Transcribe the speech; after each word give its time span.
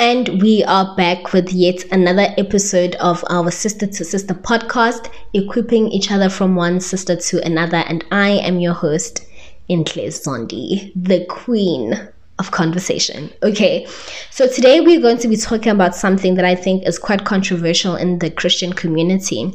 And 0.00 0.40
we 0.40 0.62
are 0.64 0.94
back 0.94 1.32
with 1.32 1.52
yet 1.52 1.84
another 1.90 2.34
episode 2.38 2.94
of 2.96 3.24
our 3.30 3.50
Sister 3.50 3.86
to 3.86 4.04
Sister 4.04 4.34
podcast, 4.34 5.12
equipping 5.32 5.88
each 5.88 6.12
other 6.12 6.28
from 6.28 6.54
one 6.54 6.78
sister 6.80 7.16
to 7.16 7.44
another. 7.44 7.78
And 7.88 8.04
I 8.12 8.30
am 8.30 8.60
your 8.60 8.74
host, 8.74 9.26
Intle 9.68 10.06
Zondi, 10.06 10.92
the 10.94 11.26
queen 11.26 12.08
of 12.38 12.50
conversation. 12.50 13.30
Okay, 13.42 13.86
so 14.30 14.46
today 14.46 14.80
we're 14.80 15.00
going 15.00 15.18
to 15.18 15.28
be 15.28 15.36
talking 15.36 15.72
about 15.72 15.94
something 15.94 16.34
that 16.36 16.44
I 16.44 16.54
think 16.54 16.86
is 16.86 16.98
quite 16.98 17.24
controversial 17.24 17.96
in 17.96 18.18
the 18.20 18.30
Christian 18.30 18.72
community. 18.72 19.52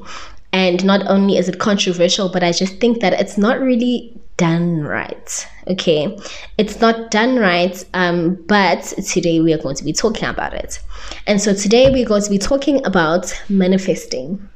And 0.51 0.85
not 0.85 1.07
only 1.07 1.37
is 1.37 1.49
it 1.49 1.59
controversial, 1.59 2.29
but 2.29 2.43
I 2.43 2.51
just 2.51 2.79
think 2.79 3.01
that 3.01 3.13
it's 3.13 3.37
not 3.37 3.59
really 3.59 4.13
done 4.37 4.83
right. 4.83 5.47
Okay, 5.67 6.17
it's 6.57 6.81
not 6.81 7.09
done 7.09 7.37
right, 7.37 7.83
um, 7.93 8.35
but 8.47 8.81
today 9.07 9.39
we 9.39 9.53
are 9.53 9.57
going 9.57 9.75
to 9.77 9.83
be 9.83 9.93
talking 9.93 10.27
about 10.27 10.53
it. 10.53 10.79
And 11.25 11.41
so 11.41 11.53
today 11.53 11.89
we're 11.89 12.05
going 12.05 12.23
to 12.23 12.29
be 12.29 12.37
talking 12.37 12.85
about 12.85 13.33
manifesting. 13.49 14.49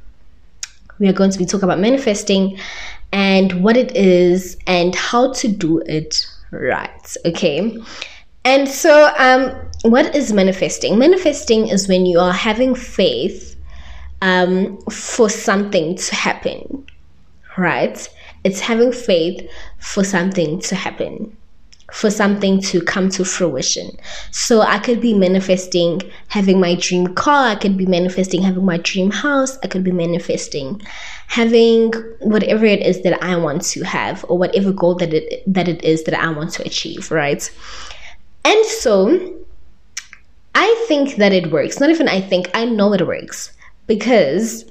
We 0.98 1.08
are 1.08 1.12
going 1.12 1.30
to 1.30 1.38
be 1.38 1.46
talking 1.46 1.64
about 1.64 1.78
manifesting 1.78 2.58
and 3.12 3.64
what 3.64 3.76
it 3.76 3.96
is 3.96 4.56
and 4.66 4.94
how 4.94 5.32
to 5.32 5.48
do 5.48 5.78
it 5.86 6.26
right. 6.50 7.16
Okay. 7.24 7.78
And 8.48 8.66
so, 8.66 9.12
um, 9.18 9.50
what 9.82 10.16
is 10.16 10.32
manifesting? 10.32 10.98
Manifesting 10.98 11.68
is 11.68 11.86
when 11.86 12.06
you 12.06 12.18
are 12.18 12.32
having 12.32 12.74
faith 12.74 13.54
um, 14.22 14.80
for 14.90 15.28
something 15.28 15.96
to 15.96 16.14
happen, 16.14 16.86
right? 17.58 18.08
It's 18.44 18.60
having 18.60 18.90
faith 18.90 19.46
for 19.80 20.02
something 20.02 20.60
to 20.60 20.74
happen, 20.74 21.36
for 21.92 22.10
something 22.10 22.62
to 22.62 22.80
come 22.80 23.10
to 23.10 23.24
fruition. 23.26 23.90
So 24.30 24.62
I 24.62 24.78
could 24.78 25.02
be 25.02 25.12
manifesting 25.12 26.00
having 26.28 26.58
my 26.58 26.74
dream 26.74 27.08
car, 27.08 27.48
I 27.48 27.54
could 27.54 27.76
be 27.76 27.84
manifesting 27.84 28.40
having 28.40 28.64
my 28.64 28.78
dream 28.78 29.10
house, 29.10 29.58
I 29.62 29.66
could 29.66 29.84
be 29.84 29.92
manifesting 29.92 30.80
having 31.26 31.92
whatever 32.20 32.64
it 32.64 32.80
is 32.80 33.02
that 33.02 33.22
I 33.22 33.36
want 33.36 33.60
to 33.72 33.82
have 33.82 34.24
or 34.26 34.38
whatever 34.38 34.72
goal 34.72 34.94
that 34.94 35.12
it 35.12 35.42
that 35.46 35.68
it 35.68 35.84
is 35.84 36.04
that 36.04 36.18
I 36.18 36.30
want 36.30 36.52
to 36.54 36.64
achieve, 36.64 37.10
right? 37.10 37.50
And 38.44 38.64
so 38.66 39.34
I 40.54 40.84
think 40.88 41.16
that 41.16 41.32
it 41.32 41.50
works. 41.50 41.80
Not 41.80 41.90
even 41.90 42.08
I 42.08 42.20
think, 42.20 42.50
I 42.54 42.64
know 42.64 42.92
it 42.92 43.06
works 43.06 43.52
because 43.86 44.64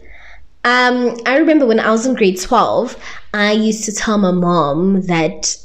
um, 0.64 1.18
I 1.26 1.38
remember 1.38 1.66
when 1.66 1.80
I 1.80 1.92
was 1.92 2.06
in 2.06 2.16
grade 2.16 2.40
12, 2.40 2.98
I 3.34 3.54
used 3.54 3.86
to 3.86 3.94
tell 3.94 4.18
my 4.18 4.32
mom 4.32 5.02
that 5.04 5.56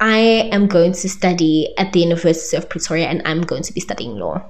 I 0.00 0.48
am 0.52 0.68
going 0.68 0.92
to 0.92 1.08
study 1.08 1.74
at 1.76 1.92
the 1.92 2.00
University 2.00 2.56
of 2.56 2.68
Pretoria 2.68 3.08
and 3.08 3.20
I'm 3.26 3.42
going 3.42 3.62
to 3.62 3.72
be 3.72 3.80
studying 3.80 4.16
law. 4.16 4.42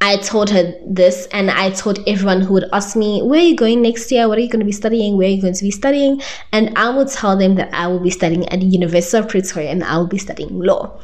I 0.00 0.16
told 0.18 0.48
her 0.50 0.74
this, 0.86 1.26
and 1.32 1.50
I 1.50 1.70
told 1.70 1.98
everyone 2.06 2.40
who 2.40 2.54
would 2.54 2.68
ask 2.72 2.94
me, 2.96 3.20
Where 3.20 3.40
are 3.40 3.42
you 3.42 3.56
going 3.56 3.82
next 3.82 4.12
year? 4.12 4.28
What 4.28 4.38
are 4.38 4.40
you 4.40 4.48
going 4.48 4.60
to 4.60 4.66
be 4.66 4.72
studying? 4.72 5.16
Where 5.16 5.26
are 5.26 5.30
you 5.30 5.42
going 5.42 5.54
to 5.54 5.64
be 5.64 5.72
studying? 5.72 6.22
And 6.52 6.78
I 6.78 6.88
would 6.88 7.08
tell 7.08 7.36
them 7.36 7.56
that 7.56 7.74
I 7.74 7.88
will 7.88 7.98
be 7.98 8.10
studying 8.10 8.48
at 8.48 8.60
the 8.60 8.66
University 8.66 9.18
of 9.18 9.28
Pretoria 9.28 9.70
and 9.70 9.82
I 9.82 9.98
will 9.98 10.06
be 10.06 10.18
studying 10.18 10.60
law. 10.60 11.00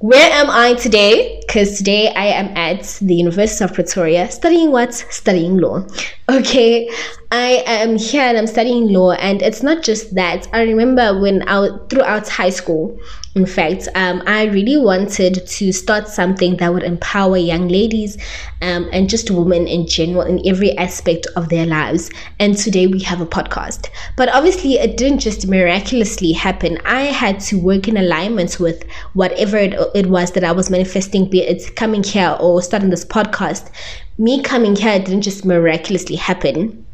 Where 0.00 0.30
am 0.30 0.48
I 0.48 0.74
today? 0.74 1.40
Because 1.40 1.76
today 1.76 2.14
I 2.14 2.26
am 2.26 2.56
at 2.56 2.84
the 3.02 3.16
University 3.16 3.64
of 3.64 3.74
Pretoria 3.74 4.30
studying 4.30 4.70
what? 4.70 4.94
Studying 4.94 5.56
law. 5.56 5.84
Okay, 6.28 6.88
I 7.32 7.64
am 7.66 7.96
here 7.96 8.22
and 8.22 8.38
I'm 8.38 8.46
studying 8.46 8.92
law, 8.92 9.12
and 9.14 9.42
it's 9.42 9.60
not 9.60 9.82
just 9.82 10.14
that. 10.14 10.46
I 10.52 10.62
remember 10.62 11.18
when 11.20 11.42
I 11.48 11.68
throughout 11.90 12.28
high 12.28 12.50
school, 12.50 12.96
in 13.38 13.46
fact, 13.46 13.86
um, 13.94 14.20
I 14.26 14.46
really 14.46 14.76
wanted 14.76 15.46
to 15.46 15.72
start 15.72 16.08
something 16.08 16.56
that 16.56 16.74
would 16.74 16.82
empower 16.82 17.36
young 17.36 17.68
ladies 17.68 18.18
um, 18.62 18.88
and 18.92 19.08
just 19.08 19.30
women 19.30 19.68
in 19.68 19.86
general 19.86 20.22
in 20.22 20.44
every 20.44 20.76
aspect 20.76 21.28
of 21.36 21.48
their 21.48 21.64
lives. 21.64 22.10
And 22.40 22.56
today 22.56 22.88
we 22.88 22.98
have 23.04 23.20
a 23.20 23.26
podcast. 23.26 23.90
But 24.16 24.28
obviously, 24.30 24.74
it 24.74 24.96
didn't 24.96 25.20
just 25.20 25.46
miraculously 25.46 26.32
happen. 26.32 26.78
I 26.84 27.02
had 27.02 27.38
to 27.42 27.60
work 27.60 27.86
in 27.86 27.96
alignment 27.96 28.58
with 28.58 28.82
whatever 29.12 29.56
it, 29.56 29.74
it 29.94 30.06
was 30.06 30.32
that 30.32 30.42
I 30.42 30.50
was 30.50 30.68
manifesting, 30.68 31.30
be 31.30 31.42
it 31.42 31.76
coming 31.76 32.02
here 32.02 32.36
or 32.40 32.60
starting 32.60 32.90
this 32.90 33.04
podcast. 33.04 33.70
Me 34.18 34.42
coming 34.42 34.74
here 34.74 34.98
didn't 34.98 35.22
just 35.22 35.44
miraculously 35.44 36.16
happen. 36.16 36.84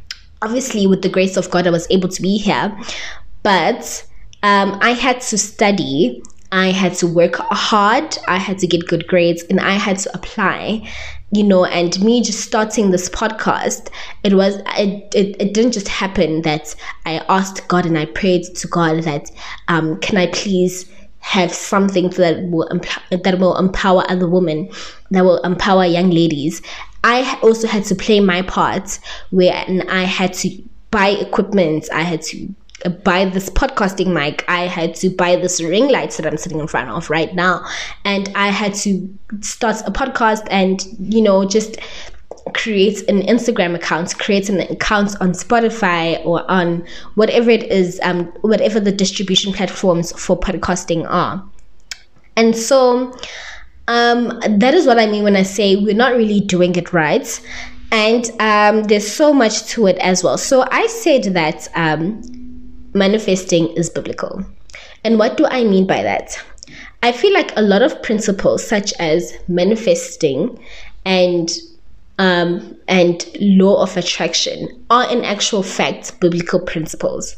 Obviously, 0.43 0.87
with 0.87 1.01
the 1.01 1.09
grace 1.09 1.39
of 1.39 1.51
God, 1.51 1.67
I 1.67 1.71
was 1.71 1.87
able 1.89 2.11
to 2.11 2.21
be 2.21 2.37
here. 2.37 2.79
But 3.43 4.05
um, 4.43 4.79
I 4.83 4.91
had 4.91 5.23
to 5.23 5.39
study 5.39 6.23
I 6.55 6.71
had 6.71 6.95
to 6.95 7.09
work 7.09 7.35
hard, 7.35 8.17
I 8.29 8.37
had 8.37 8.59
to 8.61 8.69
get 8.69 8.87
good 8.87 9.09
grades, 9.09 9.43
and 9.51 9.61
I 9.61 9.73
had 9.73 9.99
to 9.99 10.15
apply. 10.15 10.89
You 11.33 11.43
know, 11.43 11.65
and 11.65 12.01
me 12.01 12.23
just 12.23 12.43
starting 12.43 12.93
this 12.93 13.09
podcast, 13.09 13.89
it 14.23 14.35
was 14.35 14.59
it, 14.79 15.13
it, 15.17 15.35
it 15.41 15.53
didn't 15.53 15.73
just 15.73 15.89
happen 15.89 16.43
that 16.43 16.73
I 17.07 17.25
asked 17.29 17.67
God 17.67 17.87
and 17.87 17.99
I 17.99 18.07
prayed 18.07 18.45
to 18.55 18.69
God 18.69 19.03
that 19.03 19.33
um 19.67 19.99
can 19.99 20.17
I 20.17 20.29
please 20.29 20.89
have 21.19 21.53
something 21.53 22.11
that 22.11 22.41
will 22.51 22.69
that 23.11 23.39
will 23.41 23.57
empower 23.57 24.09
other 24.09 24.29
women, 24.29 24.71
that 25.11 25.25
will 25.25 25.43
empower 25.43 25.85
young 25.85 26.11
ladies. 26.11 26.63
I 27.03 27.37
also 27.43 27.67
had 27.67 27.85
to 27.87 27.97
play 27.97 28.21
my 28.21 28.43
part 28.43 29.01
where 29.31 29.53
I 29.91 30.05
had 30.05 30.33
to 30.35 30.63
buy 30.93 31.09
equipment, 31.09 31.89
I 31.93 32.03
had 32.03 32.23
to 32.23 32.55
buy 32.91 33.25
this 33.25 33.49
podcasting 33.51 34.13
mic. 34.13 34.45
I 34.49 34.67
had 34.67 34.95
to 34.97 35.11
buy 35.11 35.37
this 35.37 35.63
ring 35.63 35.89
lights 35.89 36.17
that 36.17 36.27
I'm 36.27 36.37
sitting 36.37 36.59
in 36.59 36.67
front 36.67 36.91
of 36.91 37.11
right 37.11 37.35
now. 37.35 37.65
And 38.05 38.31
I 38.35 38.49
had 38.49 38.75
to 38.75 39.19
start 39.41 39.77
a 39.87 39.91
podcast 39.91 40.47
and, 40.51 40.85
you 40.99 41.23
know, 41.23 41.45
just 41.45 41.79
create 42.53 43.09
an 43.09 43.23
Instagram 43.23 43.75
account, 43.75 44.19
create 44.19 44.49
an 44.49 44.61
account 44.61 45.17
on 45.21 45.33
Spotify 45.33 46.25
or 46.27 46.49
on 46.51 46.87
whatever 47.15 47.51
it 47.51 47.65
is, 47.65 47.99
um, 48.03 48.27
whatever 48.43 48.79
the 48.81 48.93
distribution 48.93 49.53
platforms 49.53 50.13
for 50.13 50.39
podcasting 50.39 51.07
are. 51.09 51.43
And 52.37 52.55
so 52.57 53.17
um, 53.89 54.41
that 54.49 54.75
is 54.75 54.87
what 54.87 54.99
I 54.99 55.07
mean 55.07 55.25
when 55.25 55.37
I 55.37 55.43
say 55.43 55.77
we're 55.77 55.95
not 55.95 56.15
really 56.15 56.41
doing 56.41 56.75
it 56.77 56.93
right. 56.93 57.41
And 57.93 58.29
um, 58.41 58.85
there's 58.85 59.11
so 59.11 59.33
much 59.33 59.67
to 59.67 59.87
it 59.87 59.97
as 59.99 60.25
well. 60.25 60.37
So 60.37 60.67
I 60.71 60.87
said 60.89 61.25
that 61.35 61.69
um, 61.75 62.23
manifesting 62.95 63.69
is 63.77 63.91
biblical. 63.91 64.45
And 65.05 65.19
what 65.19 65.37
do 65.37 65.47
I 65.47 65.65
mean 65.65 65.87
by 65.87 66.03
that? 66.03 66.43
I 67.03 67.13
feel 67.13 67.35
like 67.35 67.53
a 67.57 67.63
lot 67.63 67.83
of 67.83 68.03
principles, 68.03 68.67
such 68.67 68.93
as 68.99 69.35
manifesting 69.49 70.59
and 71.05 71.51
um, 72.19 72.77
and 72.87 73.27
law 73.41 73.83
of 73.83 73.97
attraction, 73.97 74.69
are 74.89 75.11
in 75.11 75.25
actual 75.25 75.63
fact 75.63 76.19
biblical 76.21 76.61
principles. 76.61 77.37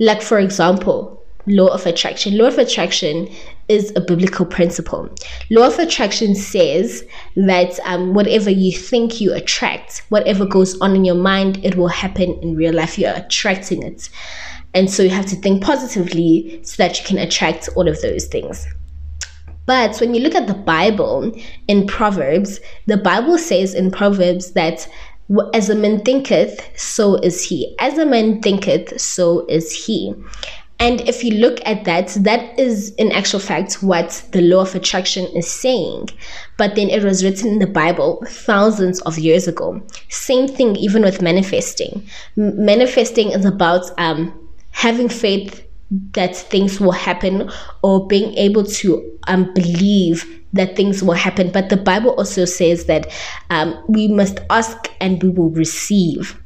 Like, 0.00 0.22
for 0.22 0.38
example, 0.38 1.22
law 1.46 1.68
of 1.68 1.86
attraction. 1.86 2.36
Law 2.38 2.46
of 2.46 2.58
attraction 2.58 3.28
is 3.68 3.92
a 3.96 4.00
biblical 4.00 4.46
principle. 4.46 5.08
Law 5.50 5.66
of 5.66 5.78
attraction 5.78 6.34
says 6.34 7.04
that 7.36 7.78
um, 7.84 8.14
whatever 8.14 8.50
you 8.50 8.76
think 8.76 9.20
you 9.20 9.32
attract, 9.34 10.02
whatever 10.08 10.46
goes 10.46 10.80
on 10.80 10.96
in 10.96 11.04
your 11.04 11.14
mind, 11.14 11.64
it 11.64 11.76
will 11.76 11.88
happen 11.88 12.38
in 12.42 12.56
real 12.56 12.74
life. 12.74 12.98
You're 12.98 13.14
attracting 13.14 13.82
it. 13.82 14.08
And 14.74 14.90
so 14.90 15.02
you 15.02 15.10
have 15.10 15.26
to 15.26 15.36
think 15.36 15.62
positively 15.62 16.60
so 16.64 16.82
that 16.82 16.98
you 16.98 17.06
can 17.06 17.18
attract 17.18 17.68
all 17.76 17.88
of 17.88 18.00
those 18.02 18.26
things. 18.26 18.66
But 19.66 19.98
when 19.98 20.14
you 20.14 20.20
look 20.20 20.34
at 20.34 20.46
the 20.46 20.54
Bible 20.54 21.32
in 21.68 21.86
Proverbs, 21.86 22.60
the 22.86 22.98
Bible 22.98 23.38
says 23.38 23.74
in 23.74 23.90
Proverbs 23.90 24.52
that 24.52 24.86
as 25.54 25.70
a 25.70 25.74
man 25.74 26.00
thinketh, 26.00 26.68
so 26.78 27.16
is 27.16 27.42
he. 27.42 27.74
As 27.78 27.96
a 27.96 28.04
man 28.04 28.42
thinketh, 28.42 29.00
so 29.00 29.46
is 29.46 29.72
he. 29.86 30.14
And 30.80 31.00
if 31.02 31.24
you 31.24 31.34
look 31.36 31.60
at 31.64 31.84
that, 31.84 32.08
that 32.20 32.58
is 32.58 32.90
in 32.96 33.12
actual 33.12 33.38
fact 33.38 33.82
what 33.82 34.22
the 34.32 34.42
law 34.42 34.62
of 34.62 34.74
attraction 34.74 35.24
is 35.34 35.48
saying. 35.48 36.10
But 36.58 36.74
then 36.74 36.90
it 36.90 37.02
was 37.02 37.24
written 37.24 37.48
in 37.48 37.58
the 37.58 37.66
Bible 37.66 38.22
thousands 38.26 39.00
of 39.02 39.18
years 39.18 39.48
ago. 39.48 39.80
Same 40.10 40.46
thing 40.46 40.76
even 40.76 41.02
with 41.02 41.22
manifesting. 41.22 42.06
M- 42.36 42.64
manifesting 42.64 43.30
is 43.30 43.46
about 43.46 43.84
um, 43.98 44.43
having 44.74 45.08
faith 45.08 45.66
that 46.12 46.36
things 46.36 46.80
will 46.80 46.92
happen 46.92 47.50
or 47.82 48.06
being 48.06 48.34
able 48.34 48.64
to 48.64 49.18
um, 49.28 49.52
believe 49.54 50.44
that 50.52 50.76
things 50.76 51.02
will 51.02 51.14
happen. 51.14 51.50
But 51.50 51.68
the 51.68 51.76
Bible 51.76 52.10
also 52.10 52.44
says 52.44 52.86
that 52.86 53.10
um, 53.50 53.82
we 53.88 54.08
must 54.08 54.40
ask 54.50 54.90
and 55.00 55.22
we 55.22 55.30
will 55.30 55.50
receive. 55.50 56.40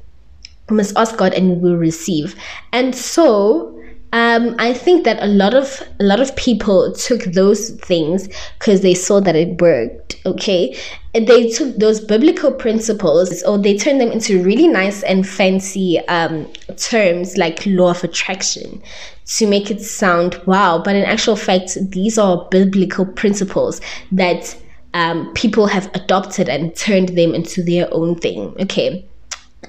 We 0.68 0.76
must 0.76 0.96
ask 0.96 1.16
God 1.16 1.32
and 1.32 1.48
we 1.62 1.70
will 1.70 1.78
receive. 1.78 2.36
And 2.72 2.94
so 2.94 3.77
um, 4.12 4.54
I 4.58 4.72
think 4.72 5.04
that 5.04 5.22
a 5.22 5.26
lot 5.26 5.54
of 5.54 5.82
a 6.00 6.04
lot 6.04 6.20
of 6.20 6.34
people 6.36 6.92
took 6.92 7.24
those 7.24 7.70
things 7.70 8.28
because 8.58 8.80
they 8.80 8.94
saw 8.94 9.20
that 9.20 9.36
it 9.36 9.60
worked. 9.60 10.16
Okay, 10.24 10.76
and 11.14 11.26
they 11.26 11.50
took 11.50 11.76
those 11.76 12.00
biblical 12.00 12.52
principles 12.52 13.42
or 13.42 13.58
they 13.58 13.76
turned 13.76 14.00
them 14.00 14.10
into 14.10 14.42
really 14.42 14.68
nice 14.68 15.02
and 15.02 15.28
fancy 15.28 15.98
um, 16.08 16.46
terms 16.76 17.36
like 17.36 17.64
law 17.66 17.90
of 17.90 18.04
attraction 18.04 18.82
to 19.26 19.46
make 19.46 19.70
it 19.70 19.82
sound 19.82 20.40
wow. 20.46 20.78
But 20.78 20.96
in 20.96 21.04
actual 21.04 21.36
fact, 21.36 21.76
these 21.90 22.18
are 22.18 22.46
biblical 22.50 23.04
principles 23.04 23.80
that 24.12 24.56
um, 24.94 25.32
people 25.34 25.66
have 25.66 25.90
adopted 25.94 26.48
and 26.48 26.74
turned 26.74 27.10
them 27.10 27.34
into 27.34 27.62
their 27.62 27.92
own 27.92 28.16
thing. 28.16 28.54
Okay. 28.60 29.07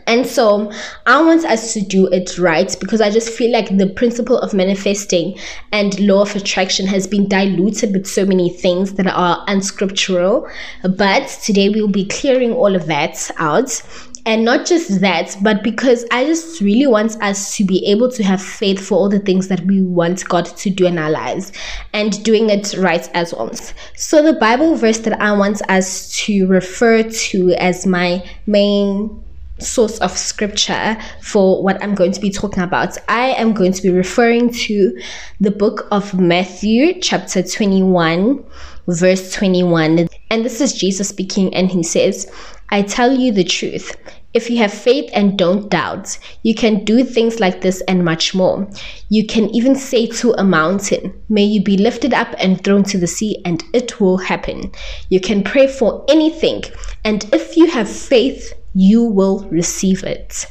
And 0.05 0.25
so 0.25 0.71
I 1.05 1.21
want 1.21 1.45
us 1.45 1.73
to 1.73 1.81
do 1.81 2.07
it 2.07 2.37
right 2.37 2.75
because 2.79 3.01
I 3.01 3.09
just 3.09 3.29
feel 3.29 3.51
like 3.51 3.75
the 3.77 3.87
principle 3.87 4.37
of 4.39 4.53
manifesting 4.53 5.37
and 5.71 5.99
law 5.99 6.21
of 6.21 6.35
attraction 6.35 6.87
has 6.87 7.07
been 7.07 7.27
diluted 7.27 7.93
with 7.93 8.07
so 8.07 8.25
many 8.25 8.49
things 8.49 8.93
that 8.93 9.07
are 9.07 9.43
unscriptural. 9.47 10.47
But 10.83 11.27
today 11.43 11.69
we 11.69 11.81
will 11.81 11.89
be 11.91 12.05
clearing 12.05 12.53
all 12.53 12.75
of 12.75 12.87
that 12.87 13.29
out. 13.37 13.81
And 14.25 14.45
not 14.45 14.67
just 14.67 14.99
that, 15.01 15.35
but 15.41 15.63
because 15.63 16.05
I 16.11 16.25
just 16.25 16.59
really 16.61 16.85
want 16.85 17.19
us 17.21 17.55
to 17.57 17.63
be 17.63 17.83
able 17.85 18.11
to 18.11 18.23
have 18.23 18.41
faith 18.41 18.79
for 18.79 18.95
all 18.95 19.09
the 19.09 19.19
things 19.19 19.47
that 19.47 19.61
we 19.61 19.81
want 19.81 20.27
God 20.27 20.45
to 20.45 20.69
do 20.69 20.85
in 20.85 20.99
our 20.99 21.09
lives 21.09 21.51
and 21.93 22.23
doing 22.23 22.49
it 22.49 22.75
right 22.77 23.09
as 23.15 23.33
well. 23.33 23.51
So, 23.95 24.21
the 24.21 24.33
Bible 24.33 24.75
verse 24.75 24.99
that 24.99 25.19
I 25.21 25.31
want 25.31 25.61
us 25.69 26.11
to 26.25 26.45
refer 26.47 27.03
to 27.03 27.53
as 27.53 27.87
my 27.87 28.23
main 28.45 29.23
source 29.61 29.99
of 29.99 30.17
scripture 30.17 30.97
for 31.21 31.63
what 31.63 31.81
I'm 31.83 31.95
going 31.95 32.11
to 32.11 32.19
be 32.19 32.31
talking 32.31 32.63
about. 32.63 32.97
I 33.07 33.29
am 33.31 33.53
going 33.53 33.73
to 33.73 33.81
be 33.81 33.89
referring 33.89 34.51
to 34.65 34.99
the 35.39 35.51
book 35.51 35.87
of 35.91 36.19
Matthew, 36.19 36.99
chapter 37.01 37.43
21, 37.43 38.43
verse 38.87 39.33
21. 39.33 40.07
And 40.29 40.45
this 40.45 40.61
is 40.61 40.73
Jesus 40.73 41.09
speaking, 41.09 41.53
and 41.53 41.69
he 41.69 41.83
says, 41.83 42.31
I 42.69 42.83
tell 42.83 43.11
you 43.11 43.31
the 43.31 43.43
truth. 43.43 43.95
If 44.31 44.47
you 44.47 44.57
have 44.57 44.71
faith 44.71 45.09
and 45.11 45.39
don't 45.39 45.69
doubt, 45.69 46.19
you 46.43 46.53
can 46.53 46.85
do 46.85 47.03
things 47.03 47.39
like 47.39 47.61
this 47.61 47.81
and 47.87 48.05
much 48.05 48.35
more. 48.35 48.69
You 49.09 49.25
can 49.25 49.49
even 49.49 49.75
say 49.75 50.05
to 50.05 50.33
a 50.33 50.43
mountain, 50.43 51.19
May 51.29 51.45
you 51.45 51.63
be 51.63 51.77
lifted 51.77 52.13
up 52.13 52.35
and 52.37 52.63
thrown 52.63 52.83
to 52.85 52.99
the 52.99 53.07
sea, 53.07 53.41
and 53.43 53.63
it 53.73 53.99
will 53.99 54.17
happen. 54.17 54.71
You 55.09 55.19
can 55.19 55.43
pray 55.43 55.65
for 55.65 56.05
anything, 56.07 56.63
and 57.03 57.23
if 57.33 57.57
you 57.57 57.65
have 57.71 57.89
faith, 57.89 58.53
you 58.73 59.03
will 59.03 59.47
receive 59.49 60.03
it. 60.03 60.45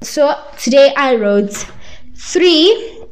So 0.00 0.40
today 0.58 0.92
I 0.96 1.16
wrote 1.16 1.66
three 2.16 3.04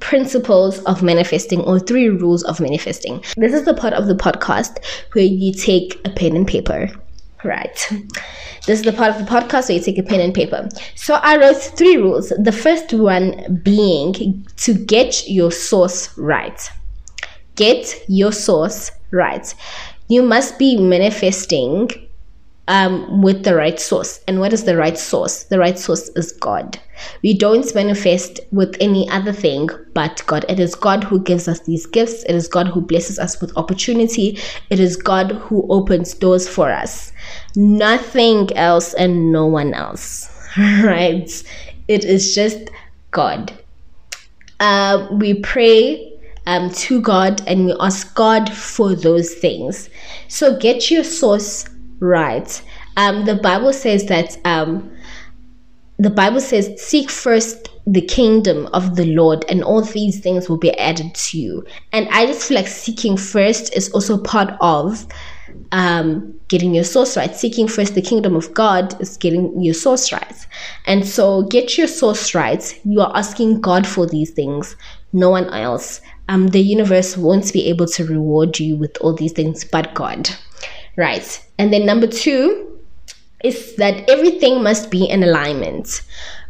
principles 0.00 0.78
of 0.80 1.02
manifesting 1.02 1.60
or 1.62 1.78
three 1.78 2.08
rules 2.08 2.42
of 2.44 2.60
manifesting. 2.60 3.22
This 3.36 3.52
is 3.52 3.64
the 3.64 3.74
part 3.74 3.94
of 3.94 4.06
the 4.06 4.14
podcast 4.14 4.84
where 5.12 5.24
you 5.24 5.52
take 5.52 6.00
a 6.04 6.10
pen 6.10 6.36
and 6.36 6.46
paper. 6.46 6.88
Right. 7.44 7.92
This 8.66 8.80
is 8.80 8.84
the 8.84 8.92
part 8.92 9.14
of 9.14 9.18
the 9.18 9.30
podcast 9.30 9.68
where 9.68 9.78
you 9.78 9.84
take 9.84 9.98
a 9.98 10.02
pen 10.02 10.20
and 10.20 10.34
paper. 10.34 10.68
So 10.94 11.14
I 11.14 11.36
wrote 11.36 11.56
three 11.56 11.96
rules. 11.96 12.30
The 12.30 12.52
first 12.52 12.92
one 12.92 13.60
being 13.62 14.44
to 14.56 14.74
get 14.74 15.28
your 15.28 15.50
source 15.50 16.16
right. 16.18 16.70
Get 17.54 17.94
your 18.08 18.32
source 18.32 18.90
right. 19.10 19.54
You 20.08 20.22
must 20.22 20.58
be 20.58 20.76
manifesting 20.76 22.07
um, 22.68 23.22
with 23.22 23.44
the 23.44 23.56
right 23.56 23.80
source. 23.80 24.20
And 24.28 24.38
what 24.38 24.52
is 24.52 24.64
the 24.64 24.76
right 24.76 24.96
source? 24.96 25.44
The 25.44 25.58
right 25.58 25.78
source 25.78 26.10
is 26.10 26.32
God. 26.32 26.78
We 27.22 27.36
don't 27.36 27.74
manifest 27.74 28.40
with 28.52 28.76
any 28.80 29.08
other 29.10 29.32
thing 29.32 29.68
but 29.94 30.22
God. 30.26 30.44
It 30.48 30.60
is 30.60 30.74
God 30.74 31.02
who 31.02 31.18
gives 31.20 31.48
us 31.48 31.60
these 31.60 31.86
gifts. 31.86 32.22
It 32.24 32.34
is 32.34 32.46
God 32.46 32.68
who 32.68 32.80
blesses 32.80 33.18
us 33.18 33.40
with 33.40 33.56
opportunity. 33.56 34.38
It 34.70 34.78
is 34.78 34.96
God 34.96 35.32
who 35.32 35.66
opens 35.70 36.14
doors 36.14 36.46
for 36.48 36.70
us. 36.70 37.12
Nothing 37.56 38.54
else 38.56 38.94
and 38.94 39.32
no 39.32 39.46
one 39.46 39.74
else. 39.74 40.30
right? 40.56 41.30
It 41.88 42.04
is 42.04 42.34
just 42.34 42.70
God. 43.10 43.52
Uh, 44.60 45.08
we 45.12 45.34
pray 45.34 46.12
um, 46.46 46.70
to 46.70 47.00
God 47.00 47.42
and 47.46 47.66
we 47.66 47.76
ask 47.80 48.14
God 48.14 48.52
for 48.52 48.94
those 48.94 49.34
things. 49.34 49.88
So 50.28 50.58
get 50.58 50.90
your 50.90 51.04
source 51.04 51.66
right. 52.00 52.62
Um, 52.96 53.24
the 53.24 53.36
Bible 53.36 53.72
says 53.72 54.06
that 54.06 54.38
um, 54.44 54.90
the 55.98 56.10
Bible 56.10 56.40
says, 56.40 56.80
Seek 56.80 57.10
first 57.10 57.68
the 57.86 58.00
kingdom 58.00 58.68
of 58.72 58.96
the 58.96 59.06
Lord, 59.06 59.44
and 59.48 59.64
all 59.64 59.82
these 59.82 60.20
things 60.20 60.48
will 60.48 60.58
be 60.58 60.76
added 60.78 61.14
to 61.14 61.38
you. 61.38 61.64
And 61.92 62.08
I 62.10 62.26
just 62.26 62.46
feel 62.46 62.56
like 62.56 62.68
seeking 62.68 63.16
first 63.16 63.74
is 63.74 63.90
also 63.90 64.18
part 64.18 64.54
of 64.60 65.06
um, 65.72 66.38
getting 66.48 66.74
your 66.74 66.84
source 66.84 67.16
right. 67.16 67.34
Seeking 67.34 67.66
first 67.66 67.94
the 67.94 68.02
kingdom 68.02 68.36
of 68.36 68.52
God 68.54 69.00
is 69.00 69.16
getting 69.16 69.60
your 69.60 69.74
source 69.74 70.12
right. 70.12 70.46
And 70.86 71.06
so, 71.06 71.42
get 71.44 71.76
your 71.76 71.88
source 71.88 72.34
right. 72.34 72.80
You 72.84 73.00
are 73.00 73.16
asking 73.16 73.60
God 73.60 73.86
for 73.86 74.06
these 74.06 74.30
things, 74.30 74.76
no 75.12 75.30
one 75.30 75.48
else. 75.52 76.00
Um, 76.28 76.48
the 76.48 76.60
universe 76.60 77.16
won't 77.16 77.50
be 77.52 77.66
able 77.68 77.86
to 77.86 78.04
reward 78.04 78.58
you 78.58 78.76
with 78.76 78.96
all 79.00 79.14
these 79.14 79.32
things 79.32 79.64
but 79.64 79.94
God. 79.94 80.28
Right. 80.98 81.46
And 81.58 81.72
then 81.72 81.86
number 81.86 82.08
two 82.08 82.80
is 83.44 83.76
that 83.76 84.10
everything 84.10 84.64
must 84.64 84.90
be 84.90 85.08
in 85.08 85.22
alignment, 85.22 86.02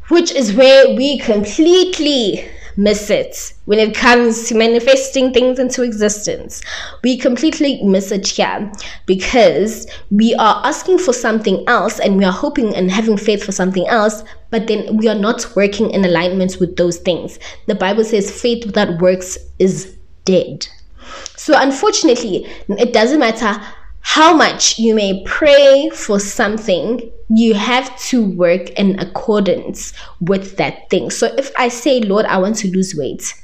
which 0.09 0.33
is 0.33 0.55
where 0.55 0.97
we 0.97 1.19
completely 1.19 2.49
miss 2.79 3.11
it 3.11 3.53
when 3.67 3.79
it 3.79 3.95
comes 3.95 4.49
to 4.49 4.55
manifesting 4.55 5.35
things 5.35 5.59
into 5.59 5.83
existence. 5.83 6.63
We 7.05 7.19
completely 7.19 7.83
miss 7.83 8.11
it 8.11 8.27
here 8.27 8.73
because 9.05 9.87
we 10.11 10.35
are 10.37 10.63
asking 10.65 10.97
for 11.01 11.13
something 11.13 11.63
else 11.69 12.01
and 12.01 12.17
we 12.17 12.25
are 12.25 12.33
hoping 12.33 12.75
and 12.75 12.91
having 12.91 13.19
faith 13.19 13.45
for 13.45 13.53
something 13.53 13.87
else, 13.87 14.25
but 14.49 14.67
then 14.67 14.97
we 14.97 15.09
are 15.09 15.15
not 15.15 15.45
working 15.57 15.91
in 15.91 16.07
alignment 16.07 16.57
with 16.59 16.77
those 16.77 16.97
things. 16.97 17.39
The 17.67 17.75
Bible 17.75 18.05
says 18.05 18.31
faith 18.31 18.65
without 18.65 18.99
works 18.99 19.37
is 19.59 19.95
dead. 20.25 20.67
So, 21.37 21.55
unfortunately, 21.57 22.47
it 22.69 22.93
doesn't 22.93 23.19
matter 23.19 23.61
how 24.01 24.35
much 24.35 24.79
you 24.79 24.95
may 24.95 25.23
pray 25.25 25.91
for 25.95 26.19
something, 26.19 27.11
you 27.29 27.55
have 27.55 27.97
to 28.01 28.25
work 28.25 28.71
in 28.71 28.99
accordance 28.99 29.93
with 30.21 30.57
that 30.57 30.89
thing. 30.91 31.11
So 31.11 31.27
if 31.37 31.53
I 31.59 31.69
say, 31.69 32.01
Lord, 32.01 32.25
I 32.27 32.39
want 32.39 32.57
to 32.57 32.71
lose 32.71 32.95
weight, 32.95 33.35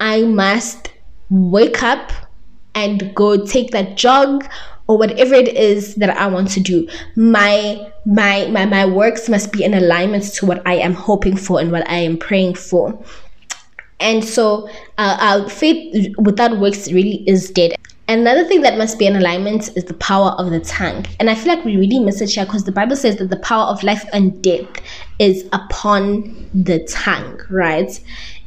I 0.00 0.22
must 0.22 0.90
wake 1.30 1.82
up 1.82 2.12
and 2.74 3.14
go 3.14 3.44
take 3.44 3.70
that 3.70 3.96
jog 3.96 4.44
or 4.86 4.98
whatever 4.98 5.34
it 5.34 5.48
is 5.48 5.94
that 5.96 6.10
I 6.10 6.26
want 6.26 6.50
to 6.50 6.60
do. 6.60 6.88
My 7.16 7.90
my 8.04 8.46
my 8.48 8.66
my 8.66 8.84
works 8.84 9.28
must 9.28 9.52
be 9.52 9.64
in 9.64 9.74
alignment 9.74 10.24
to 10.34 10.46
what 10.46 10.62
I 10.66 10.74
am 10.74 10.92
hoping 10.92 11.36
for 11.36 11.60
and 11.60 11.72
what 11.72 11.88
I 11.88 11.96
am 11.96 12.18
praying 12.18 12.54
for. 12.54 12.98
And 14.00 14.24
so 14.24 14.68
uh, 14.98 15.16
our 15.20 15.48
faith 15.48 16.14
without 16.18 16.58
works 16.58 16.92
really 16.92 17.24
is 17.28 17.50
dead. 17.50 17.76
Another 18.06 18.44
thing 18.44 18.60
that 18.60 18.76
must 18.76 18.98
be 18.98 19.06
in 19.06 19.16
alignment 19.16 19.74
is 19.76 19.84
the 19.84 19.94
power 19.94 20.32
of 20.32 20.50
the 20.50 20.60
tongue. 20.60 21.06
And 21.18 21.30
I 21.30 21.34
feel 21.34 21.54
like 21.54 21.64
we 21.64 21.78
really 21.78 21.98
miss 21.98 22.20
it 22.20 22.30
here 22.30 22.44
because 22.44 22.64
the 22.64 22.72
Bible 22.72 22.96
says 22.96 23.16
that 23.16 23.30
the 23.30 23.38
power 23.38 23.64
of 23.64 23.82
life 23.82 24.04
and 24.12 24.42
death 24.42 24.68
is 25.18 25.48
upon 25.52 26.50
the 26.52 26.84
tongue, 26.84 27.40
right? 27.48 27.98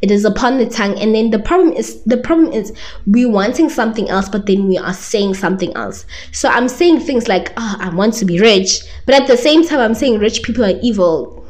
It 0.04 0.12
is 0.12 0.26
upon 0.26 0.60
the 0.60 0.68
tongue. 0.68 1.00
And 1.00 1.16
then 1.16 1.32
the 1.32 1.40
problem 1.40 1.74
is 1.74 2.04
the 2.04 2.18
problem 2.18 2.54
is 2.54 2.72
we 3.08 3.26
wanting 3.26 3.70
something 3.70 4.08
else, 4.10 4.30
but 4.30 4.46
then 4.46 4.68
we 4.68 4.78
are 4.78 4.94
saying 4.94 5.34
something 5.34 5.76
else. 5.76 6.06
So 6.32 6.50
I'm 6.50 6.70
saying 6.70 7.00
things 7.00 7.28
like, 7.28 7.52
oh, 7.58 7.78
I 7.80 7.90
want 7.90 8.14
to 8.16 8.26
be 8.26 8.40
rich, 8.40 8.82
but 9.08 9.16
at 9.16 9.26
the 9.26 9.38
same 9.38 9.66
time 9.66 9.80
I'm 9.80 9.96
saying 9.96 10.20
rich 10.20 10.44
people 10.44 10.66
are 10.66 10.80
evil 10.84 11.47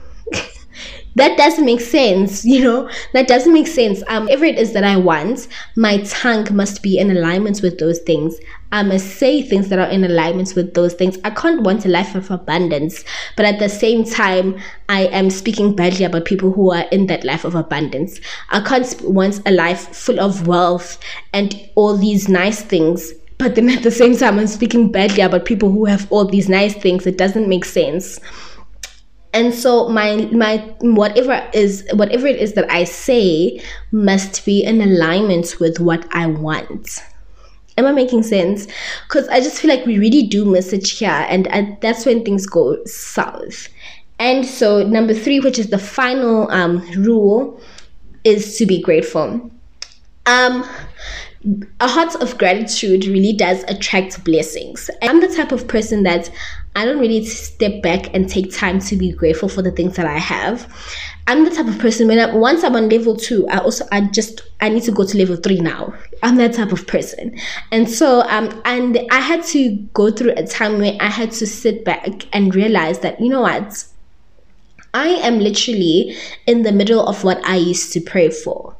that 1.18 1.38
doesn't 1.38 1.66
make 1.66 1.82
sense 1.82 2.46
you 2.58 2.64
know? 2.64 2.90
That 3.14 3.28
doesn't 3.28 3.54
make 3.54 3.68
sense. 3.68 4.04
Um 4.08 4.24
whatever 4.24 4.46
it 4.46 4.60
is 4.60 4.74
that 4.74 4.84
i 4.84 4.96
want 4.98 5.48
my 5.76 5.98
tongue 6.04 6.48
must 6.56 6.84
be 6.84 6.98
in 6.98 7.12
alignment 7.12 7.62
with 7.62 7.80
those 7.80 8.00
things. 8.00 8.38
I 8.72 8.84
must 8.84 9.16
say 9.16 9.42
things 9.42 9.70
that 9.70 9.80
are 9.80 9.90
in 9.90 10.04
alignment 10.04 10.54
with 10.54 10.74
those 10.74 10.94
things. 10.94 11.18
I 11.24 11.30
can't 11.30 11.64
want 11.64 11.86
a 11.86 11.90
life 11.90 12.16
of 12.16 12.30
abundance 12.32 13.04
but 13.36 13.46
at 13.46 13.60
the 13.60 13.70
same 13.70 14.04
time 14.04 14.60
i 14.90 15.02
am 15.08 15.30
speaking 15.30 15.76
badly 15.76 16.06
about 16.06 16.26
people 16.26 16.52
who 16.52 16.72
are 16.72 16.86
in 16.92 17.08
that 17.08 17.24
life 17.24 17.46
of 17.46 17.56
abundance. 17.56 18.20
I 18.50 18.62
can't 18.62 19.02
want 19.02 19.42
a 19.48 19.52
life 19.52 19.96
full 19.96 20.20
of 20.20 20.48
wealth 20.48 21.00
and 21.34 21.70
all 21.76 21.98
these 21.98 22.30
nice 22.30 22.62
things 22.62 23.14
but 23.38 23.56
then 23.56 23.70
at 23.70 23.84
the 23.84 23.92
same 23.92 24.16
time 24.18 24.40
i'm 24.40 24.48
speaking 24.48 24.92
badly 24.92 25.22
about 25.22 25.46
people 25.46 25.72
who 25.72 25.86
have 25.86 26.12
all 26.12 26.26
these 26.26 26.50
nice 26.50 26.76
things. 26.76 27.08
It 27.08 27.18
doesn't 27.18 27.48
make 27.48 27.66
sense 27.66 28.20
and 29.34 29.54
so 29.54 29.90
my 29.90 30.16
my 30.32 30.58
whatever 30.82 31.48
is 31.54 31.88
whatever 31.94 32.28
it 32.28 32.38
is 32.38 32.54
that 32.54 32.70
i 32.72 32.84
say 32.84 33.62
must 33.92 34.46
be 34.46 34.64
in 34.64 34.82
alignment 34.82 35.56
with 35.60 35.80
what 35.80 36.06
i 36.14 36.26
want 36.26 37.04
am 37.78 37.86
i 37.86 37.92
making 37.92 38.24
sense 38.24 38.68
because 39.08 39.28
i 39.30 39.40
just 39.40 39.60
feel 39.62 39.70
like 39.70 39.86
we 39.86 40.00
really 40.00 40.24
do 40.24 40.46
message 40.46 40.98
here 40.98 41.26
and 41.30 41.48
I, 41.50 41.78
that's 41.82 42.06
when 42.06 42.24
things 42.24 42.46
go 42.46 42.84
south 42.86 43.68
and 44.20 44.46
so 44.46 44.84
number 44.84 45.14
three 45.14 45.40
which 45.40 45.60
is 45.60 45.70
the 45.70 45.78
final 45.78 46.50
um, 46.52 46.80
rule 46.94 47.60
is 48.28 48.58
to 48.58 48.66
be 48.66 48.82
grateful. 48.82 49.50
Um, 50.26 50.70
a 51.80 51.88
heart 51.88 52.16
of 52.16 52.38
gratitude 52.38 53.06
really 53.06 53.32
does 53.32 53.64
attract 53.70 54.24
blessings. 54.26 54.90
I'm 55.02 55.22
the 55.22 55.34
type 55.34 55.54
of 55.54 55.68
person 55.68 56.04
that 56.04 56.30
I 56.78 56.86
don't 56.86 57.00
really 57.00 57.26
step 57.26 57.82
back 57.82 58.14
and 58.14 58.30
take 58.30 58.54
time 58.54 58.80
to 58.82 58.96
be 58.96 59.12
grateful 59.12 59.50
for 59.50 59.64
the 59.64 59.72
things 59.72 59.96
that 59.96 60.06
I 60.06 60.20
have. 60.20 60.72
I'm 61.26 61.44
the 61.44 61.50
type 61.50 61.66
of 61.66 61.80
person 61.80 62.08
when 62.08 62.20
I 62.20 62.34
once 62.36 62.64
I'm 62.64 62.76
on 62.76 62.88
level 62.88 63.16
two, 63.16 63.48
I 63.50 63.58
also 63.58 63.84
I 63.92 64.02
just 64.02 64.44
I 64.62 64.70
need 64.70 64.84
to 64.84 64.92
go 64.92 65.04
to 65.04 65.18
level 65.18 65.38
three 65.38 65.60
now. 65.60 65.92
I'm 66.22 66.36
that 66.36 66.54
type 66.54 66.72
of 66.72 66.86
person, 66.86 67.36
and 67.72 67.90
so 67.90 68.22
um 68.30 68.62
and 68.64 69.00
I 69.10 69.20
had 69.20 69.44
to 69.46 69.76
go 69.96 70.12
through 70.12 70.34
a 70.38 70.46
time 70.46 70.78
where 70.78 70.96
I 71.00 71.08
had 71.08 71.32
to 71.32 71.48
sit 71.48 71.84
back 71.84 72.28
and 72.32 72.54
realize 72.54 73.00
that 73.00 73.20
you 73.20 73.30
know 73.30 73.42
what, 73.42 73.84
I 74.94 75.08
am 75.08 75.40
literally 75.40 76.16
in 76.46 76.62
the 76.62 76.72
middle 76.72 77.08
of 77.08 77.24
what 77.24 77.44
I 77.44 77.56
used 77.56 77.92
to 77.94 78.02
pray 78.02 78.30
for. 78.30 78.77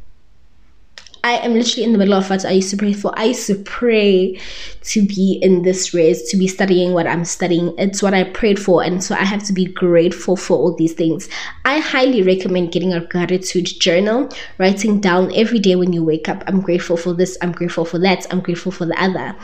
I 1.28 1.46
am 1.46 1.56
literally 1.56 1.84
in 1.84 1.92
the 1.92 1.98
middle 1.98 2.14
of 2.14 2.30
what 2.30 2.46
I 2.46 2.52
used 2.52 2.70
to 2.70 2.78
pray 2.78 2.94
for. 2.94 3.12
I 3.20 3.26
used 3.26 3.48
to 3.48 3.56
pray 3.56 4.40
to 4.84 5.06
be 5.06 5.40
in 5.42 5.64
this 5.64 5.94
race, 5.94 6.32
to 6.32 6.38
be 6.38 6.48
studying 6.48 6.94
what 6.94 7.06
I'm 7.06 7.26
studying. 7.26 7.76
It's 7.78 8.02
what 8.02 8.14
I 8.14 8.24
prayed 8.24 8.58
for. 8.58 8.82
And 8.82 9.04
so 9.04 9.14
I 9.14 9.26
have 9.26 9.44
to 9.48 9.52
be 9.52 9.66
grateful 9.66 10.38
for 10.38 10.58
all 10.58 10.74
these 10.74 10.94
things. 10.94 11.28
I 11.66 11.80
highly 11.80 12.24
recommend 12.24 12.72
getting 12.72 12.94
a 12.94 13.06
gratitude 13.06 13.66
journal, 13.66 14.30
writing 14.58 15.02
down 15.02 15.36
every 15.36 15.60
day 15.60 15.76
when 15.76 15.92
you 15.92 16.02
wake 16.02 16.30
up, 16.30 16.46
I'm 16.48 16.62
grateful 16.62 16.96
for 16.96 17.12
this, 17.12 17.38
I'm 17.42 17.52
grateful 17.52 17.84
for 17.84 18.00
that, 18.00 18.26
I'm 18.32 18.40
grateful 18.40 18.72
for 18.72 18.86
the 18.86 18.98
other. 18.98 19.36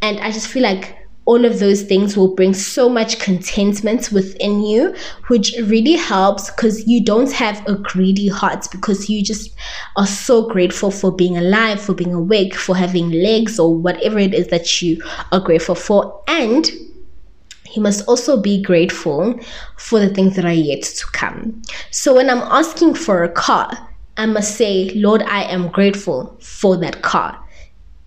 And 0.00 0.20
I 0.20 0.30
just 0.30 0.46
feel 0.46 0.62
like 0.62 0.96
all 1.24 1.44
of 1.44 1.60
those 1.60 1.82
things 1.82 2.16
will 2.16 2.34
bring 2.34 2.52
so 2.52 2.88
much 2.88 3.20
contentment 3.20 4.10
within 4.10 4.62
you, 4.62 4.94
which 5.28 5.54
really 5.64 5.94
helps 5.94 6.50
because 6.50 6.86
you 6.86 7.02
don't 7.02 7.30
have 7.30 7.64
a 7.68 7.76
greedy 7.76 8.28
heart 8.28 8.66
because 8.72 9.08
you 9.08 9.22
just 9.22 9.54
are 9.96 10.06
so 10.06 10.48
grateful 10.48 10.90
for 10.90 11.12
being 11.12 11.36
alive, 11.36 11.80
for 11.80 11.94
being 11.94 12.12
awake, 12.12 12.54
for 12.54 12.76
having 12.76 13.10
legs, 13.10 13.58
or 13.58 13.74
whatever 13.74 14.18
it 14.18 14.34
is 14.34 14.48
that 14.48 14.82
you 14.82 15.00
are 15.30 15.40
grateful 15.40 15.76
for. 15.76 16.22
And 16.26 16.68
you 17.72 17.82
must 17.82 18.06
also 18.08 18.40
be 18.40 18.60
grateful 18.60 19.38
for 19.76 20.00
the 20.00 20.12
things 20.12 20.36
that 20.36 20.44
are 20.44 20.52
yet 20.52 20.82
to 20.82 21.06
come. 21.12 21.62
So 21.90 22.14
when 22.14 22.28
I'm 22.28 22.42
asking 22.42 22.94
for 22.94 23.22
a 23.22 23.28
car, 23.28 23.88
I 24.16 24.26
must 24.26 24.56
say, 24.56 24.90
Lord, 24.90 25.22
I 25.22 25.44
am 25.44 25.68
grateful 25.68 26.36
for 26.40 26.76
that 26.78 27.02
car. 27.02 27.41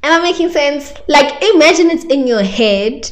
Am 0.06 0.22
I 0.22 0.24
making 0.24 0.50
sense? 0.50 0.94
Like, 1.08 1.44
imagine 1.44 1.90
it's 1.90 2.06
in 2.06 2.28
your 2.28 2.44
head 2.44 3.10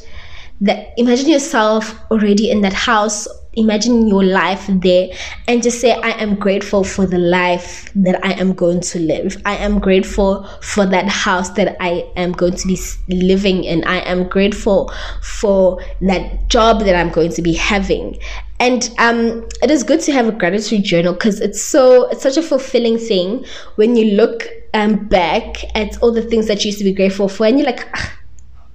that 0.62 0.94
imagine 0.98 1.28
yourself 1.28 2.00
already 2.12 2.52
in 2.52 2.62
that 2.62 2.74
house 2.74 3.28
imagine 3.56 4.08
your 4.08 4.24
life 4.24 4.66
there 4.68 5.10
and 5.48 5.62
just 5.62 5.80
say 5.80 5.92
i 6.02 6.10
am 6.22 6.36
grateful 6.36 6.84
for 6.84 7.06
the 7.06 7.18
life 7.18 7.92
that 7.96 8.24
i 8.26 8.32
am 8.34 8.54
going 8.54 8.80
to 8.80 9.00
live. 9.00 9.40
I 9.46 9.58
am 9.58 9.80
grateful 9.80 10.48
for 10.62 10.86
that 10.88 11.08
house 11.08 11.50
that 11.52 11.76
i 11.80 12.06
am 12.16 12.32
going 12.32 12.56
to 12.56 12.68
be 12.68 12.78
living 13.10 13.64
in. 13.64 13.84
I 13.84 14.00
am 14.00 14.28
grateful 14.28 14.92
for 15.22 15.84
that 16.02 16.50
job 16.50 16.80
that 16.82 16.96
i'm 16.96 17.10
going 17.10 17.32
to 17.34 17.42
be 17.42 17.54
having. 17.54 18.18
And 18.60 18.90
um, 18.98 19.48
it 19.62 19.70
is 19.70 19.84
good 19.84 20.00
to 20.02 20.14
have 20.14 20.28
a 20.28 20.32
gratitude 20.32 20.84
journal 20.84 21.14
because 21.14 21.42
it's 21.42 21.62
so 21.62 22.10
it's 22.10 22.24
such 22.24 22.38
a 22.38 22.42
fulfilling 22.42 22.98
thing 22.98 23.46
when 23.76 23.96
you 23.96 24.16
look 24.16 24.48
um, 24.74 25.08
back 25.08 25.64
at 25.76 26.02
all 26.02 26.12
the 26.12 26.22
things 26.22 26.48
that 26.48 26.64
you 26.64 26.70
used 26.70 26.80
to 26.80 26.84
be 26.84 26.94
grateful 26.94 27.28
for 27.28 27.46
and 27.46 27.58
you're 27.58 27.68
like 27.68 27.88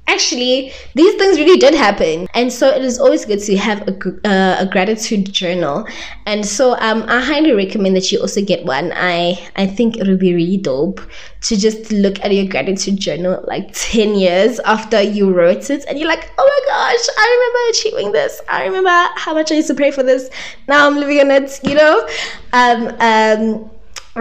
actually 0.08 0.72
these 0.94 1.14
things 1.14 1.38
really 1.38 1.58
did 1.58 1.74
happen. 1.74 2.26
And 2.34 2.52
so 2.52 2.68
it 2.68 2.84
is 2.84 2.98
always 2.98 3.24
good 3.24 3.40
to 3.40 3.56
have 3.56 3.86
a, 3.86 3.92
uh, 4.26 4.56
a 4.60 4.66
gratitude 4.66 5.32
journal. 5.32 5.86
And 6.26 6.44
so 6.44 6.74
um, 6.80 7.04
i 7.08 7.20
highly 7.20 7.52
recommend 7.52 7.94
that 7.96 8.10
you 8.10 8.20
also 8.20 8.42
get 8.42 8.64
one. 8.64 8.92
I 8.96 9.38
i 9.56 9.66
think 9.66 9.96
it 9.96 10.06
would 10.08 10.18
be 10.18 10.34
really 10.34 10.56
dope 10.56 11.00
to 11.42 11.56
just 11.56 11.92
look 11.92 12.18
at 12.24 12.34
your 12.34 12.46
gratitude 12.46 12.98
journal 12.98 13.44
like 13.46 13.72
10 13.72 14.14
years 14.14 14.58
after 14.60 15.00
you 15.00 15.32
wrote 15.32 15.70
it 15.70 15.84
and 15.88 15.98
you're 15.98 16.08
like 16.08 16.30
oh 16.36 16.46
my 16.52 16.60
gosh 16.72 17.04
i 17.16 17.24
remember 17.34 17.60
achieving 17.70 18.12
this. 18.12 18.40
I 18.48 18.64
remember 18.64 18.96
how 19.16 19.34
much 19.34 19.52
i 19.52 19.56
used 19.56 19.68
to 19.68 19.74
pray 19.74 19.90
for 19.90 20.02
this. 20.02 20.30
Now 20.66 20.86
i'm 20.86 20.96
living 20.96 21.18
in 21.18 21.30
it 21.30 21.60
you 21.62 21.74
know? 21.74 22.08
Um 22.52 22.80
um 23.00 23.70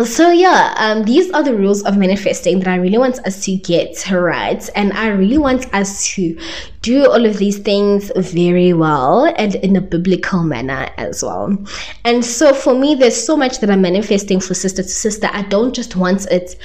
so 0.03 0.31
yeah 0.31 0.73
um, 0.77 1.03
these 1.03 1.31
are 1.31 1.43
the 1.43 1.55
rules 1.55 1.83
of 1.83 1.97
manifesting 1.97 2.59
that 2.59 2.67
i 2.67 2.75
really 2.75 2.97
want 2.97 3.19
us 3.25 3.43
to 3.43 3.55
get 3.55 4.09
right 4.11 4.69
and 4.75 4.93
i 4.93 5.07
really 5.07 5.37
want 5.37 5.73
us 5.73 6.07
to 6.07 6.37
do 6.81 7.05
all 7.09 7.25
of 7.25 7.37
these 7.37 7.57
things 7.57 8.11
very 8.17 8.73
well 8.73 9.25
and 9.37 9.55
in 9.55 9.75
a 9.75 9.81
biblical 9.81 10.43
manner 10.43 10.87
as 10.97 11.23
well 11.23 11.57
and 12.05 12.23
so 12.23 12.53
for 12.53 12.75
me 12.75 12.93
there's 12.93 13.25
so 13.25 13.35
much 13.35 13.59
that 13.59 13.69
i'm 13.69 13.81
manifesting 13.81 14.39
for 14.39 14.53
sister 14.53 14.83
to 14.83 14.89
sister 14.89 15.29
i 15.33 15.41
don't 15.43 15.73
just 15.73 15.95
want 15.95 16.25
it 16.31 16.55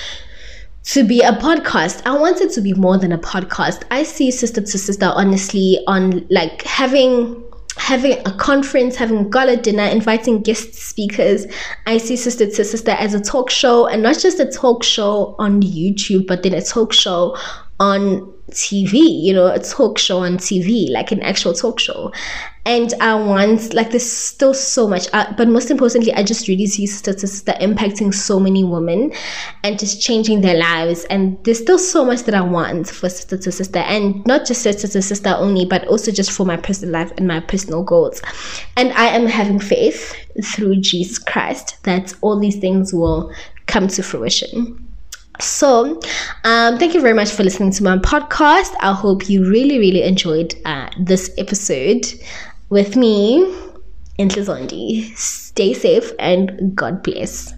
to 0.85 1.05
be 1.05 1.21
a 1.21 1.33
podcast. 1.33 2.03
I 2.05 2.19
want 2.19 2.41
it 2.41 2.51
to 2.55 2.61
be 2.61 2.75
more 2.75 2.99
than 2.99 3.13
a 3.13 3.19
podcast. 3.19 3.85
I 3.91 4.03
see 4.03 4.31
sister 4.31 4.61
to 4.61 4.79
sister 4.79 5.13
honestly 5.15 5.79
on 5.87 6.27
like 6.29 6.63
having 6.63 7.43
having 7.77 8.19
a 8.27 8.37
conference, 8.37 8.97
having 8.97 9.31
gala 9.31 9.57
dinner, 9.57 9.85
inviting 9.85 10.43
guest 10.43 10.75
speakers. 10.75 11.47
I 11.87 11.99
see 11.99 12.17
Sister 12.17 12.47
to 12.47 12.65
Sister 12.65 12.93
as 12.93 13.15
a 13.15 13.21
talk 13.21 13.51
show 13.51 13.87
and 13.87 14.03
not 14.03 14.19
just 14.19 14.39
a 14.41 14.51
talk 14.51 14.83
show 14.83 15.35
on 15.39 15.63
YouTube, 15.63 16.27
but 16.27 16.43
then 16.43 16.55
a 16.55 16.63
talk 16.63 16.93
show 16.93 17.37
on 17.81 18.33
TV, 18.53 18.93
you 18.95 19.33
know, 19.33 19.47
a 19.47 19.59
talk 19.59 19.99
show 19.99 20.19
on 20.19 20.37
TV, 20.37 20.91
like 20.91 21.11
an 21.11 21.23
actual 21.23 21.53
talk 21.53 21.81
show. 21.81 22.13
And 22.65 22.95
I 23.01 23.15
want, 23.17 23.75
like, 23.75 23.91
there's 23.91 24.09
still 24.09 24.55
so 24.55 24.87
much, 24.87 25.09
uh, 25.13 25.33
but 25.37 25.49
most 25.49 25.69
importantly, 25.69 26.13
I 26.13 26.23
just 26.23 26.47
really 26.47 26.67
see 26.67 26.87
Sister 26.87 27.13
that 27.13 27.61
impacting 27.61 28.15
so 28.15 28.39
many 28.39 28.63
women 28.63 29.13
and 29.65 29.81
just 29.81 30.01
changing 30.01 30.43
their 30.43 30.57
lives. 30.57 31.05
And 31.07 31.43
there's 31.43 31.59
still 31.59 31.79
so 31.79 32.05
much 32.05 32.23
that 32.23 32.35
I 32.35 32.41
want 32.41 32.89
for 32.89 33.09
Sister 33.09 33.51
Sister, 33.51 33.81
and 33.81 34.25
not 34.27 34.47
just 34.47 34.63
Sister 34.63 34.87
Sister 34.87 35.35
only, 35.37 35.65
but 35.65 35.89
also 35.89 36.13
just 36.13 36.31
for 36.31 36.47
my 36.47 36.57
personal 36.57 36.93
life 36.93 37.11
and 37.17 37.27
my 37.27 37.41
personal 37.41 37.83
goals. 37.83 38.23
And 38.77 38.93
I 38.93 39.07
am 39.07 39.27
having 39.27 39.59
faith 39.59 40.15
through 40.45 40.77
Jesus 40.77 41.19
Christ 41.19 41.83
that 41.83 42.15
all 42.21 42.39
these 42.39 42.59
things 42.59 42.95
will 42.95 43.33
come 43.67 43.89
to 43.89 44.05
fruition. 44.05 44.92
So, 45.43 46.01
um, 46.45 46.79
thank 46.79 46.95
you 46.95 47.01
very 47.01 47.15
much 47.15 47.31
for 47.31 47.43
listening 47.43 47.73
to 47.73 47.83
my 47.83 47.97
podcast. 47.99 48.75
I 48.81 48.93
hope 48.93 49.29
you 49.29 49.49
really, 49.49 49.79
really 49.79 50.03
enjoyed 50.03 50.55
uh, 50.65 50.89
this 51.01 51.31
episode 51.37 52.07
with 52.71 52.97
me, 52.97 53.43
Intle 54.19 54.45
Zondi. 54.45 55.15
Stay 55.17 55.75
safe 55.75 56.13
and 56.19 56.75
God 56.77 57.03
bless. 57.03 57.55